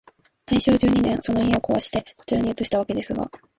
[0.47, 3.29] 大正十二年、その家をこわして、こちらに移したわけですが、